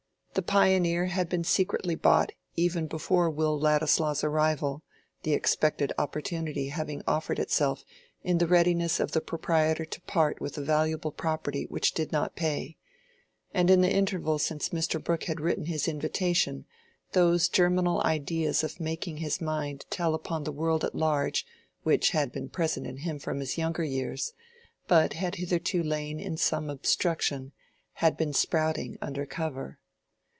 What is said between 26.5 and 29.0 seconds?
obstruction, had been sprouting